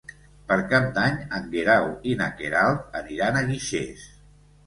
Per 0.51 0.55
Cap 0.69 0.85
d'Any 0.93 1.19
en 1.39 1.43
Guerau 1.51 1.85
i 2.11 2.15
na 2.21 2.29
Queralt 2.39 2.99
aniran 3.01 3.37
a 3.37 3.43
Guixers. 3.53 4.09